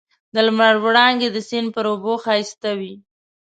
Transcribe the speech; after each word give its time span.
د 0.33 0.35
لمر 0.47 0.75
وړانګې 0.83 1.29
د 1.31 1.37
سیند 1.49 1.67
پر 1.75 1.85
اوبو 1.91 2.13
ښایسته 2.23 2.71
وې. 2.79 2.93